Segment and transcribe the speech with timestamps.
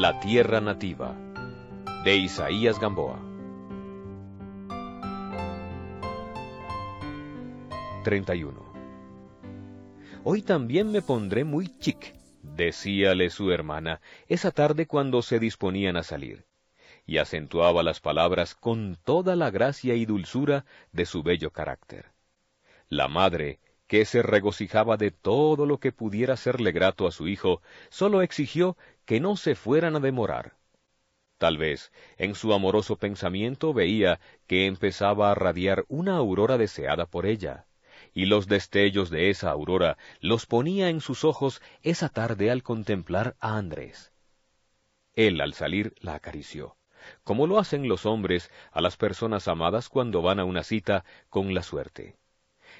[0.00, 1.14] La tierra nativa
[2.04, 3.20] de Isaías Gamboa.
[8.02, 8.72] 31.
[10.24, 16.02] Hoy también me pondré muy chic, decíale su hermana esa tarde cuando se disponían a
[16.02, 16.46] salir,
[17.04, 22.06] y acentuaba las palabras con toda la gracia y dulzura de su bello carácter.
[22.88, 27.60] La madre, que se regocijaba de todo lo que pudiera serle grato a su hijo,
[27.88, 28.76] sólo exigió
[29.10, 30.54] que no se fueran a demorar.
[31.36, 37.26] Tal vez en su amoroso pensamiento veía que empezaba a radiar una aurora deseada por
[37.26, 37.66] ella,
[38.14, 43.34] y los destellos de esa aurora los ponía en sus ojos esa tarde al contemplar
[43.40, 44.12] a Andrés.
[45.14, 46.76] Él al salir la acarició,
[47.24, 51.52] como lo hacen los hombres a las personas amadas cuando van a una cita con
[51.52, 52.16] la suerte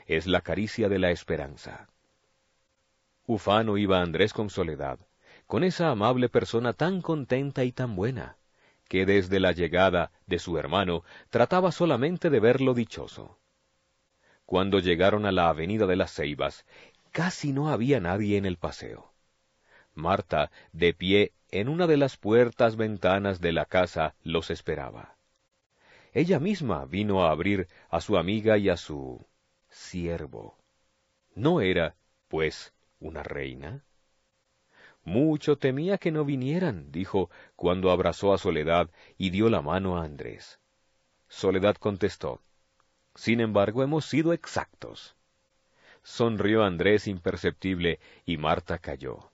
[0.06, 1.88] es la caricia de la esperanza.
[3.26, 5.00] Ufano iba Andrés con soledad,
[5.50, 8.36] con esa amable persona tan contenta y tan buena,
[8.88, 13.36] que desde la llegada de su hermano trataba solamente de verlo dichoso.
[14.46, 16.64] Cuando llegaron a la avenida de las Ceibas,
[17.10, 19.12] casi no había nadie en el paseo.
[19.92, 25.16] Marta, de pie en una de las puertas ventanas de la casa, los esperaba.
[26.12, 29.26] Ella misma vino a abrir a su amiga y a su
[29.68, 30.58] siervo.
[31.34, 31.96] ¿No era,
[32.28, 33.82] pues, una reina?
[35.04, 40.04] Mucho temía que no vinieran, dijo, cuando abrazó a Soledad y dio la mano a
[40.04, 40.60] Andrés.
[41.28, 42.42] Soledad contestó,
[43.14, 45.16] Sin embargo, hemos sido exactos.
[46.02, 49.30] Sonrió Andrés imperceptible y Marta cayó.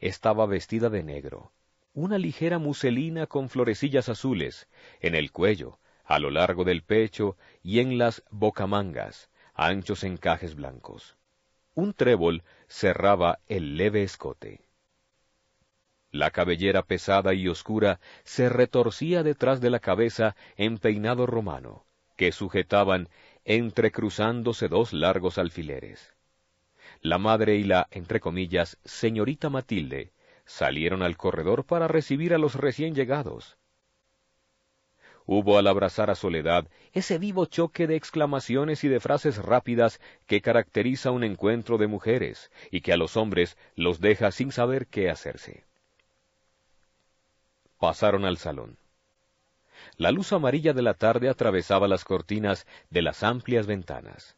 [0.00, 1.52] Estaba vestida de negro,
[1.94, 4.68] una ligera muselina con florecillas azules,
[5.00, 11.16] en el cuello, a lo largo del pecho y en las bocamangas, anchos encajes blancos.
[11.74, 14.65] Un trébol cerraba el leve escote.
[16.16, 21.84] La cabellera pesada y oscura se retorcía detrás de la cabeza en peinado romano,
[22.16, 23.10] que sujetaban
[23.44, 26.14] entrecruzándose dos largos alfileres.
[27.02, 30.14] La madre y la, entre comillas, señorita Matilde
[30.46, 33.58] salieron al corredor para recibir a los recién llegados.
[35.26, 40.40] Hubo al abrazar a Soledad ese vivo choque de exclamaciones y de frases rápidas que
[40.40, 45.10] caracteriza un encuentro de mujeres y que a los hombres los deja sin saber qué
[45.10, 45.65] hacerse.
[47.78, 48.78] Pasaron al salón.
[49.96, 54.36] La luz amarilla de la tarde atravesaba las cortinas de las amplias ventanas.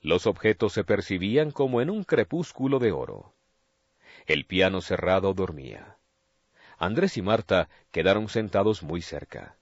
[0.00, 3.34] Los objetos se percibían como en un crepúsculo de oro.
[4.26, 5.96] El piano cerrado dormía.
[6.78, 9.56] Andrés y Marta quedaron sentados muy cerca.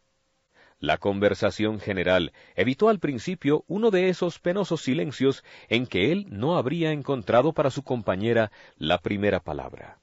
[0.79, 6.57] La conversación general evitó al principio uno de esos penosos silencios en que él no
[6.57, 10.01] habría encontrado para su compañera la primera palabra.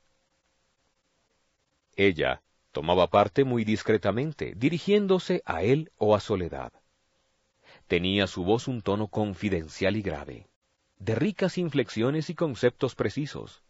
[1.96, 6.72] Ella tomaba parte muy discretamente, dirigiéndose a él o a Soledad.
[7.88, 10.48] Tenía su voz un tono confidencial y grave,
[11.00, 13.64] de ricas inflexiones y conceptos precisos.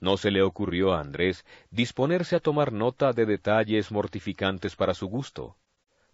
[0.00, 5.06] No se le ocurrió a Andrés disponerse a tomar nota de detalles mortificantes para su
[5.06, 5.56] gusto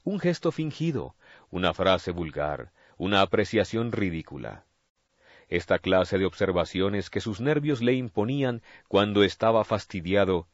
[0.04, 1.14] un gesto fingido,
[1.50, 4.64] una frase vulgar, una apreciación ridícula.
[5.48, 10.48] Esta clase de observaciones que sus nervios le imponían cuando estaba fastidiado,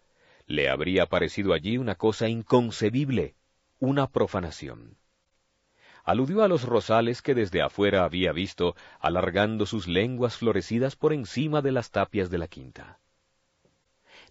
[0.49, 3.37] le habría parecido allí una cosa inconcebible,
[3.79, 4.97] una profanación.
[6.05, 11.61] Aludió a los rosales que desde afuera había visto alargando sus lenguas florecidas por encima
[11.61, 12.99] de las tapias de la quinta.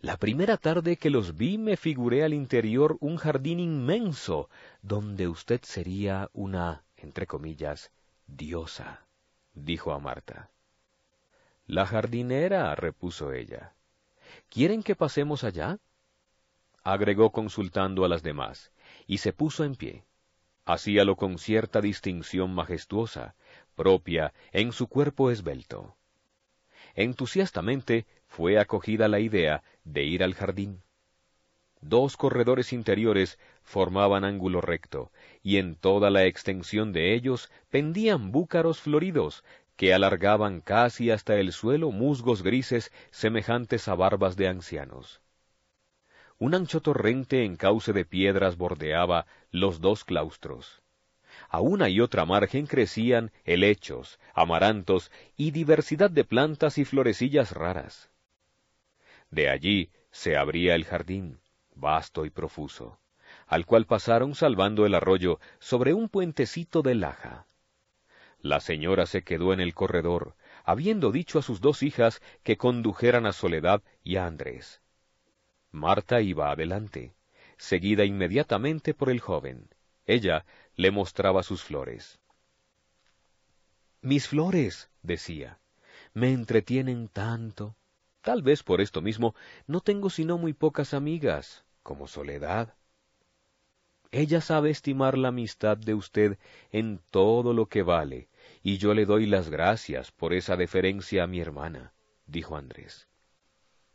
[0.02, 4.50] La primera tarde que los vi me figuré al interior un jardín inmenso,
[4.82, 7.92] donde usted sería una, entre comillas,
[8.26, 9.06] diosa,
[9.54, 10.50] dijo a Marta.
[11.68, 13.76] La jardinera, repuso ella.
[14.50, 15.80] ¿Quieren que pasemos allá?
[16.94, 18.72] Agregó consultando a las demás,
[19.08, 20.06] y se puso en pie.
[20.64, 23.36] Hacíalo con cierta distinción majestuosa,
[23.75, 25.98] propia en su cuerpo esbelto.
[26.95, 30.81] Entusiastamente fue acogida la idea de ir al jardín.
[31.81, 35.12] Dos corredores interiores formaban ángulo recto,
[35.44, 39.44] y en toda la extensión de ellos pendían búcaros floridos
[39.75, 45.22] que alargaban casi hasta el suelo musgos grises semejantes a barbas de ancianos.
[46.39, 50.81] Un ancho torrente en cauce de piedras bordeaba los dos claustros.
[51.50, 58.12] A una y otra margen crecían helechos, amarantos y diversidad de plantas y florecillas raras.
[59.31, 61.39] De allí se abría el jardín,
[61.75, 63.00] vasto y profuso,
[63.48, 67.48] al cual pasaron salvando el arroyo sobre un puentecito de laja.
[68.42, 73.25] La señora se quedó en el corredor, habiendo dicho a sus dos hijas que condujeran
[73.25, 74.81] a Soledad y a Andrés.
[75.77, 77.13] Marta iba adelante,
[77.57, 79.69] seguida inmediatamente por el joven.
[80.06, 80.45] Ella
[80.75, 82.19] le mostraba sus flores.
[84.01, 85.59] Mis flores, decía,
[86.13, 87.75] me entretienen tanto.
[88.21, 89.35] Tal vez por esto mismo
[89.68, 92.74] no tengo sino muy pocas amigas, como Soledad.
[94.12, 96.38] Ella sabe estimar la amistad de usted
[96.71, 98.29] en todo lo que vale,
[98.63, 101.94] y yo le doy las gracias por esa deferencia a mi hermana,
[102.25, 103.07] dijo Andrés.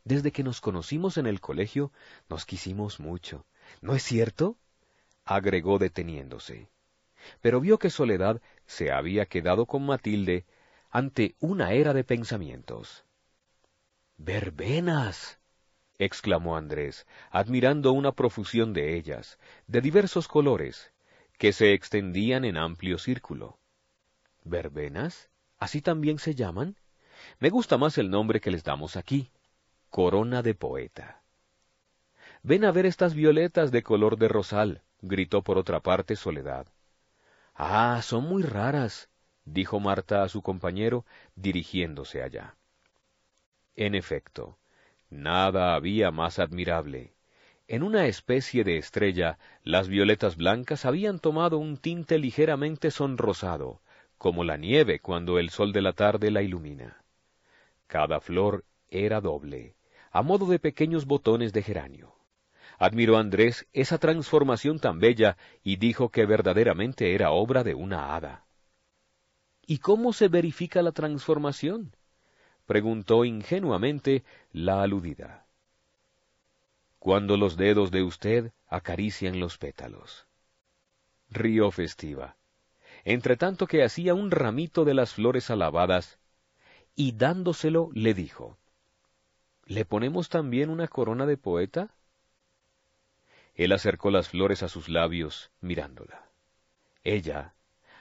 [0.04, 1.92] Desde que nos conocimos en el colegio,
[2.28, 3.46] nos quisimos mucho.
[3.80, 4.56] ¿No es cierto?
[5.24, 6.68] agregó deteniéndose.
[7.40, 10.44] Pero vio que Soledad se había quedado con Matilde
[10.90, 13.04] ante una era de pensamientos.
[14.16, 15.38] Verbenas.
[15.98, 19.38] exclamó Andrés, admirando una profusión de ellas,
[19.68, 20.92] de diversos colores,
[21.38, 23.58] que se extendían en amplio círculo.
[24.44, 25.30] ¿Verbenas?
[25.58, 26.76] ¿Así también se llaman?
[27.38, 29.30] Me gusta más el nombre que les damos aquí,
[29.92, 31.20] corona de poeta.
[32.42, 36.66] Ven a ver estas violetas de color de rosal, gritó por otra parte Soledad.
[37.54, 39.10] Ah, son muy raras,
[39.44, 41.04] dijo Marta a su compañero,
[41.36, 42.56] dirigiéndose allá.
[43.76, 44.56] En efecto,
[45.10, 47.12] nada había más admirable.
[47.68, 53.82] En una especie de estrella, las violetas blancas habían tomado un tinte ligeramente sonrosado,
[54.16, 57.04] como la nieve cuando el sol de la tarde la ilumina.
[57.88, 59.74] Cada flor era doble,
[60.12, 62.14] a modo de pequeños botones de geranio.
[62.78, 68.44] Admiró Andrés esa transformación tan bella y dijo que verdaderamente era obra de una hada.
[69.66, 71.96] ¿Y cómo se verifica la transformación?
[72.66, 74.22] preguntó ingenuamente
[74.52, 75.46] la aludida.
[76.98, 80.26] Cuando los dedos de usted acarician los pétalos.
[81.30, 82.36] Río festiva,
[83.04, 86.18] entre tanto que hacía un ramito de las flores alabadas,
[86.94, 88.58] y dándoselo le dijo,
[89.66, 91.94] ¿Le ponemos también una corona de poeta?
[93.54, 96.30] Él acercó las flores a sus labios, mirándola.
[97.04, 97.54] Ella,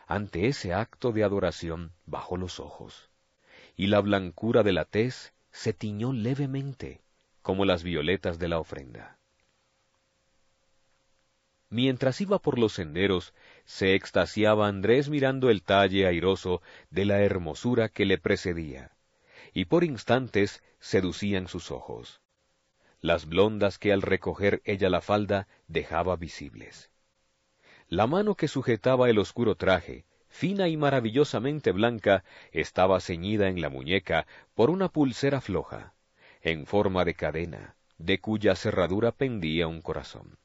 [0.07, 3.09] ante ese acto de adoración, bajó los ojos,
[3.75, 7.01] y la blancura de la tez se tiñó levemente,
[7.41, 9.17] como las violetas de la ofrenda.
[11.69, 13.33] Mientras iba por los senderos,
[13.65, 18.91] se extasiaba Andrés mirando el talle airoso de la hermosura que le precedía,
[19.53, 22.21] y por instantes seducían sus ojos
[23.01, 26.91] las blondas que al recoger ella la falda dejaba visibles.
[27.87, 33.69] La mano que sujetaba el oscuro traje, fina y maravillosamente blanca, estaba ceñida en la
[33.69, 35.93] muñeca por una pulsera floja,
[36.41, 40.37] en forma de cadena, de cuya cerradura pendía un corazón.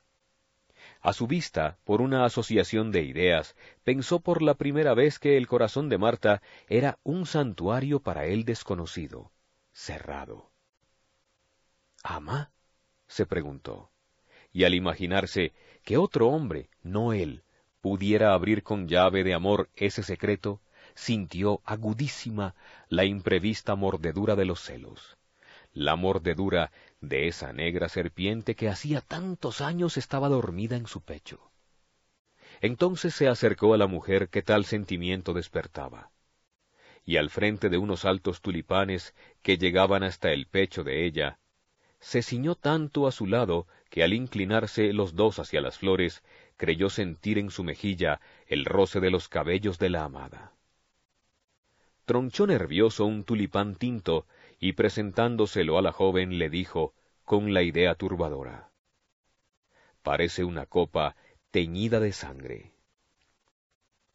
[1.07, 3.55] A su vista, por una asociación de ideas,
[3.85, 8.45] pensó por la primera vez que el corazón de Marta era un santuario para él
[8.45, 9.31] desconocido,
[9.73, 10.51] cerrado.
[12.03, 12.51] ¿Ama?
[13.07, 13.93] se preguntó.
[14.53, 15.53] Y al imaginarse
[15.85, 17.45] que otro hombre, no él,
[17.81, 20.61] pudiera abrir con llave de amor ese secreto,
[20.97, 22.57] sintió agudísima
[22.89, 25.17] la imprevista mordedura de los celos,
[25.73, 31.51] la mordedura de esa negra serpiente que hacía tantos años estaba dormida en su pecho.
[32.61, 36.11] Entonces se acercó a la mujer que tal sentimiento despertaba,
[37.05, 41.39] y al frente de unos altos tulipanes que llegaban hasta el pecho de ella,
[42.01, 46.23] se ciñó tanto a su lado que al inclinarse los dos hacia las flores,
[46.57, 50.53] creyó sentir en su mejilla el roce de los cabellos de la amada.
[52.05, 54.27] Tronchó nervioso un tulipán tinto
[54.59, 56.95] y presentándoselo a la joven le dijo,
[57.25, 58.71] con la idea turbadora,
[60.03, 61.17] Parece una copa
[61.51, 62.73] teñida de sangre.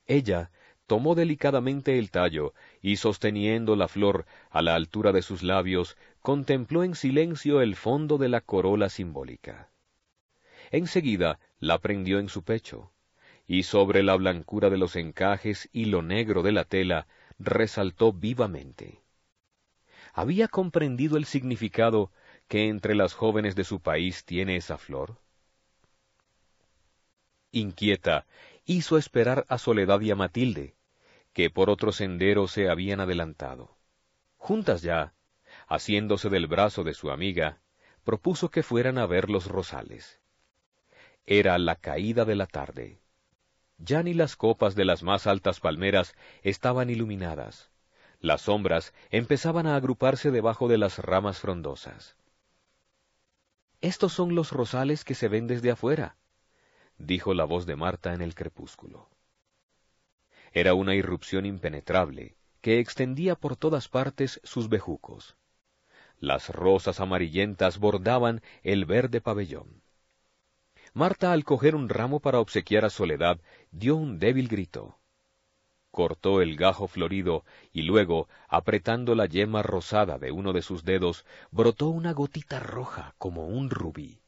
[0.06, 0.52] Ella
[0.88, 6.84] tomó delicadamente el tallo y sosteniendo la flor a la altura de sus labios, contempló
[6.84, 9.70] en silencio el fondo de la corola simbólica.
[10.72, 12.92] Enseguida la prendió en su pecho,
[13.46, 17.08] y sobre la blancura de los encajes y lo negro de la tela
[17.38, 19.01] resaltó vivamente.
[20.14, 22.12] ¿Había comprendido el significado
[22.48, 25.18] que entre las jóvenes de su país tiene esa flor?
[27.52, 28.26] Inquieta,
[28.66, 30.76] hizo esperar a Soledad y a Matilde,
[31.34, 33.78] que por otro sendero se habían adelantado.
[34.38, 35.14] Juntas ya,
[35.68, 37.62] haciéndose del brazo de su amiga,
[38.04, 40.20] propuso que fueran a ver los rosales.
[41.26, 43.00] Era la caída de la tarde.
[43.78, 47.71] Ya ni las copas de las más altas palmeras estaban iluminadas.
[48.22, 52.16] Las sombras empezaban a agruparse debajo de las ramas frondosas.
[53.82, 56.18] Estos son los rosales que se ven desde afuera,
[57.00, 59.10] dijo la voz de Marta en el crepúsculo.
[60.54, 65.36] Era una irrupción impenetrable, que extendía por todas partes sus bejucos.
[66.20, 69.82] Las rosas amarillentas bordaban el verde pabellón.
[70.94, 73.40] Marta, al coger un ramo para obsequiar a Soledad,
[73.72, 75.01] dio un débil grito.
[75.92, 77.44] Cortó el gajo florido
[77.74, 83.14] y luego, apretando la yema rosada de uno de sus dedos, brotó una gotita roja
[83.18, 84.22] como un rubí.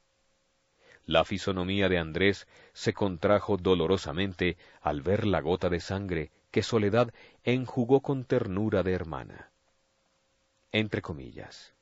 [1.05, 7.13] La fisonomía de Andrés se contrajo dolorosamente al ver la gota de sangre que Soledad
[7.43, 9.51] enjugó con ternura de hermana.
[10.71, 11.73] Entre comillas.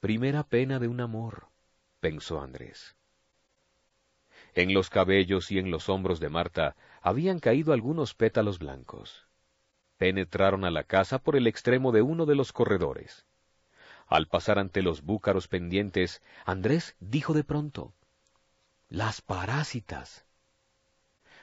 [0.00, 1.48] Primera pena de un amor,
[2.00, 2.97] pensó Andrés.
[4.58, 9.28] En los cabellos y en los hombros de Marta habían caído algunos pétalos blancos.
[9.98, 13.24] Penetraron a la casa por el extremo de uno de los corredores.
[14.08, 17.94] Al pasar ante los búcaros pendientes, Andrés dijo de pronto
[18.88, 20.26] las parásitas.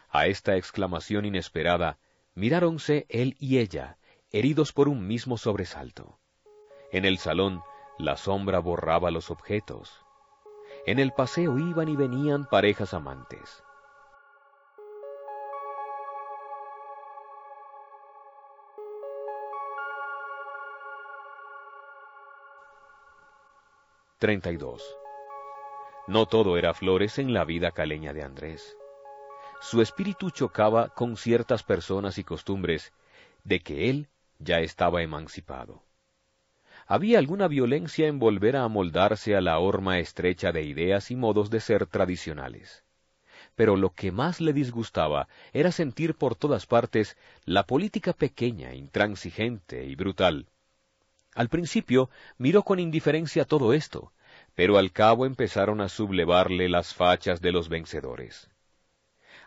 [0.10, 2.00] A esta exclamación inesperada,
[2.34, 3.98] miráronse él y ella,
[4.34, 6.20] heridos por un mismo sobresalto.
[6.92, 7.64] En el salón,
[7.98, 10.05] la sombra borraba los objetos.
[10.88, 13.64] En el paseo iban y venían parejas amantes.
[24.20, 24.84] Treinta y dos.
[26.08, 28.78] No todo era flores en la vida caleña de Andrés.
[29.62, 32.94] Su espíritu chocaba con ciertas personas y costumbres
[33.44, 35.82] de que él ya estaba emancipado.
[36.88, 41.50] Había alguna violencia en volver a amoldarse a la horma estrecha de ideas y modos
[41.50, 42.84] de ser tradicionales.
[43.56, 49.86] Pero lo que más le disgustaba era sentir por todas partes la política pequeña, intransigente
[49.86, 50.48] y brutal.
[51.34, 54.12] Al principio miró con indiferencia todo esto,
[54.54, 58.50] pero al cabo empezaron a sublevarle las fachas de los vencedores.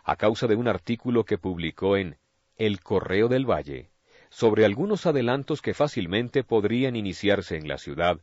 [0.03, 2.17] A causa de un artículo que publicó en
[2.57, 3.91] El Correo del Valle,
[4.29, 8.19] sobre algunos adelantos que fácilmente podrían iniciarse en la ciudad,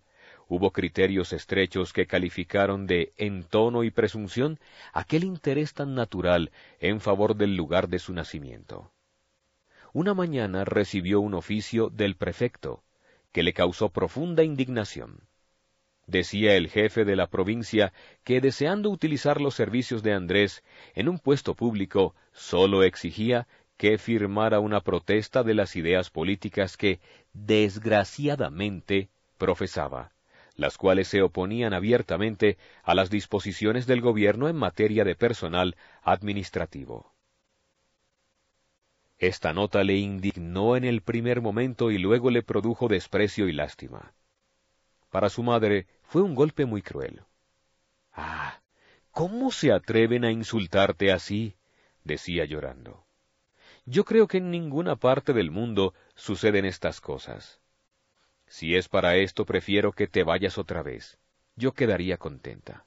[0.49, 4.61] hubo criterios estrechos que calificaron de entono y presunción
[4.93, 8.93] aquel interés tan natural en favor del lugar de su nacimiento.
[9.93, 12.85] Una mañana recibió un oficio del prefecto,
[13.33, 15.21] que le causó profunda indignación.
[16.07, 20.63] Decía el jefe de la provincia que deseando utilizar los servicios de Andrés
[20.95, 27.01] en un puesto público, sólo exigía que firmara una protesta de las ideas políticas que,
[27.33, 30.13] desgraciadamente, profesaba,
[30.55, 37.13] las cuales se oponían abiertamente a las disposiciones del gobierno en materia de personal administrativo.
[39.19, 44.15] Esta nota le indignó en el primer momento y luego le produjo desprecio y lástima.
[45.11, 47.23] Para su madre fue un golpe muy cruel.
[48.13, 48.61] Ah,
[49.11, 51.57] ¿cómo se atreven a insultarte así?
[52.05, 53.06] decía llorando.
[53.87, 57.61] Yo creo que en ninguna parte del mundo suceden estas cosas.
[58.49, 61.19] Si es para esto, prefiero que te vayas otra vez.
[61.55, 62.85] Yo quedaría contenta.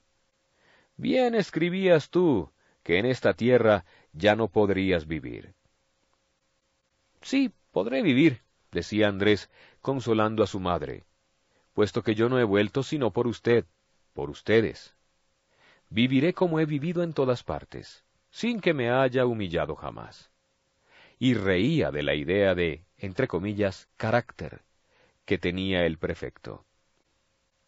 [0.98, 2.52] Bien escribías tú
[2.84, 5.54] que en esta tierra ya no podrías vivir.
[7.22, 8.42] Sí, podré vivir,
[8.72, 9.50] decía Andrés,
[9.82, 11.06] consolando a su madre,
[11.74, 13.66] puesto que yo no he vuelto sino por usted,
[14.14, 14.96] por ustedes.
[15.90, 20.29] Viviré como he vivido en todas partes, sin que me haya humillado jamás.
[21.20, 24.64] Y reía de la idea de, entre comillas, carácter
[25.26, 26.66] que tenía el prefecto.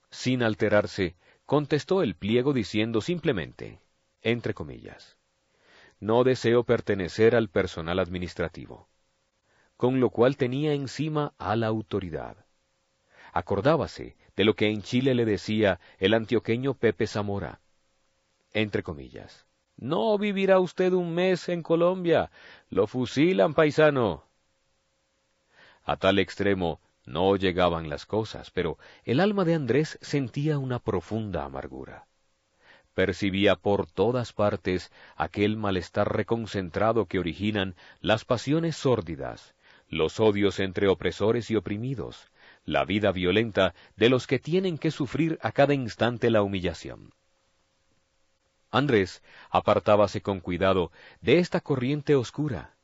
[0.10, 1.16] Sin alterarse,
[1.46, 3.80] contestó el pliego diciendo simplemente,
[4.22, 5.18] entre comillas,
[6.00, 8.90] no deseo pertenecer al personal administrativo,
[9.78, 12.46] con lo cual tenía encima a la autoridad
[13.32, 17.62] acordábase de lo que en Chile le decía el antioqueño Pepe Zamora.
[18.54, 19.46] Entre comillas.
[19.78, 22.32] No vivirá usted un mes en Colombia.
[22.70, 24.24] Lo fusilan, paisano.
[25.84, 31.44] A tal extremo no llegaban las cosas, pero el alma de Andrés sentía una profunda
[31.44, 32.06] amargura.
[32.94, 39.56] Percibía por todas partes aquel malestar reconcentrado que originan las pasiones sórdidas,
[39.88, 42.30] los odios entre opresores y oprimidos,
[42.66, 47.14] la vida violenta de los que tienen que sufrir a cada instante la humillación.
[48.72, 52.76] Andrés apartábase con cuidado de esta corriente oscura,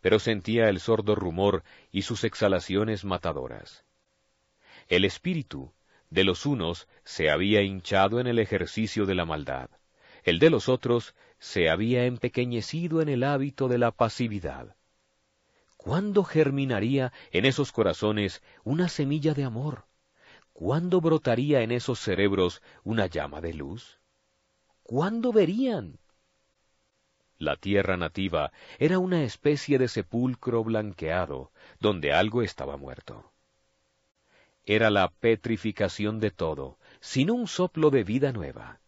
[0.00, 3.84] pero sentía el sordo rumor y sus exhalaciones matadoras.
[4.88, 5.72] El espíritu
[6.10, 9.70] de los unos se había hinchado en el ejercicio de la maldad,
[10.22, 14.76] el de los otros se había empequeñecido en el hábito de la pasividad.
[15.76, 19.84] ¿Cuándo germinaría en esos corazones una semilla de amor?
[20.54, 23.98] ¿Cuándo brotaría en esos cerebros una llama de luz?
[24.84, 25.98] ¿Cuándo verían?
[27.38, 31.50] La tierra nativa era una especie de sepulcro blanqueado,
[31.80, 33.32] donde algo estaba muerto.
[34.66, 38.80] era la petrificación de todo, sin un soplo de vida nueva.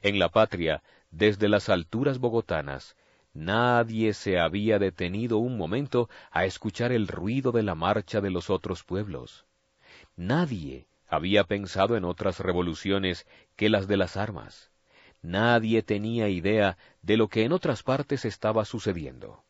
[0.00, 2.96] En la patria, desde las alturas bogotanas,
[3.34, 8.48] nadie se había detenido un momento a escuchar el ruido de la marcha de los
[8.48, 9.44] otros pueblos.
[10.16, 14.70] Nadie había pensado en otras revoluciones que las de las armas.
[15.20, 19.44] Nadie tenía idea de lo que en otras partes estaba sucediendo.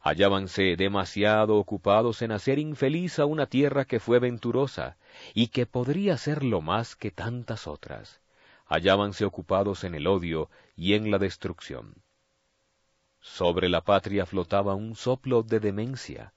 [0.00, 4.96] Hallábanse demasiado ocupados en hacer infeliz a una tierra que fue venturosa
[5.32, 8.20] y que podría ser lo más que tantas otras.
[8.66, 12.02] Hallábanse ocupados en el odio y en la destrucción.
[13.20, 16.34] Sobre la patria flotaba un soplo de demencia,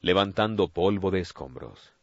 [0.00, 1.95] levantando polvo de escombros.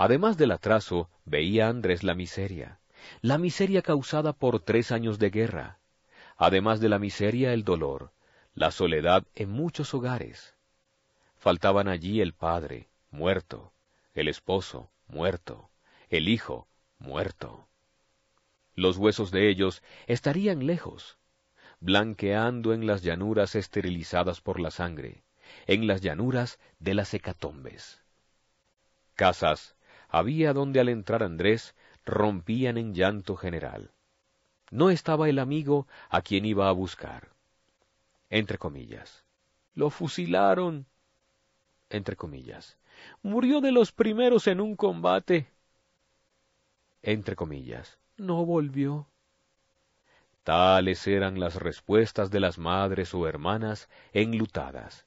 [0.00, 2.78] Además del atraso, veía Andrés la miseria,
[3.20, 5.80] la miseria causada por tres años de guerra.
[6.36, 8.12] Además de la miseria, el dolor,
[8.54, 10.54] la soledad en muchos hogares.
[11.36, 13.72] Faltaban allí el padre, muerto,
[14.14, 15.68] el esposo, muerto,
[16.10, 16.68] el hijo,
[17.00, 17.66] muerto.
[18.76, 21.18] Los huesos de ellos estarían lejos,
[21.80, 25.24] blanqueando en las llanuras esterilizadas por la sangre,
[25.66, 28.00] en las llanuras de las hecatombes.
[29.16, 29.74] Casas,
[30.08, 31.74] había donde al entrar Andrés
[32.04, 33.92] rompían en llanto general.
[34.70, 37.30] No estaba el amigo a quien iba a buscar.
[38.30, 39.24] Entre comillas.
[39.74, 40.86] Lo fusilaron.
[41.90, 42.76] Entre comillas.
[43.22, 45.48] Murió de los primeros en un combate.
[47.02, 47.98] Entre comillas.
[48.16, 49.06] No volvió.
[50.42, 55.06] Tales eran las respuestas de las madres o hermanas enlutadas,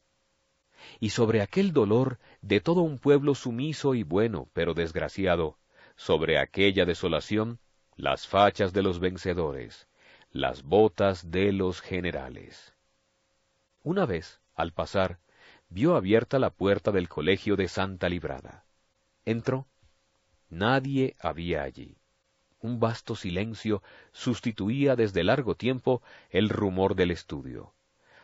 [1.00, 5.58] y sobre aquel dolor de todo un pueblo sumiso y bueno, pero desgraciado,
[5.96, 7.60] sobre aquella desolación,
[7.96, 9.88] las fachas de los vencedores,
[10.32, 12.74] las botas de los generales.
[13.84, 15.20] Una vez, al pasar,
[15.70, 18.66] vio abierta la puerta del colegio de Santa Librada.
[19.26, 19.68] Entró.
[20.50, 21.98] Nadie había allí.
[22.60, 27.74] Un vasto silencio sustituía desde largo tiempo el rumor del estudio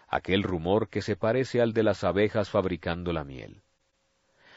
[0.07, 3.61] aquel rumor que se parece al de las abejas fabricando la miel.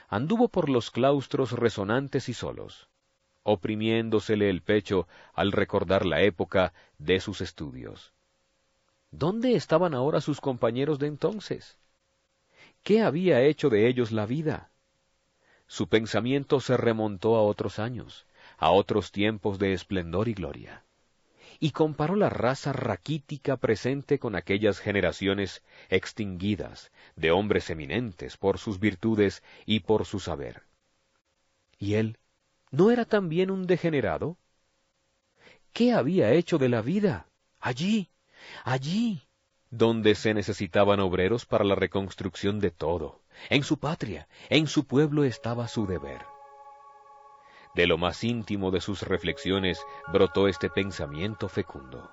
[0.08, 2.88] Anduvo por los claustros resonantes y solos,
[3.42, 8.12] oprimiéndosele el pecho al recordar la época de sus estudios.
[9.10, 11.78] ¿Dónde estaban ahora sus compañeros de entonces?
[12.82, 14.70] ¿Qué había hecho de ellos la vida?
[15.66, 20.84] Su pensamiento se remontó a otros años, a otros tiempos de esplendor y gloria
[21.60, 28.80] y comparó la raza raquítica presente con aquellas generaciones extinguidas de hombres eminentes por sus
[28.80, 30.62] virtudes y por su saber.
[31.78, 32.18] ¿Y él
[32.70, 34.38] no era también un degenerado?
[35.74, 37.26] ¿Qué había hecho de la vida?
[37.60, 38.08] Allí,
[38.64, 39.22] allí,
[39.70, 43.20] donde se necesitaban obreros para la reconstrucción de todo.
[43.50, 46.29] En su patria, en su pueblo estaba su deber.
[47.74, 52.10] De lo más íntimo de sus reflexiones brotó este pensamiento fecundo.